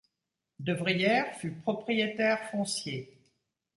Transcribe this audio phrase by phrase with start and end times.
[0.59, 3.19] De Vrière fut propriétaire foncier.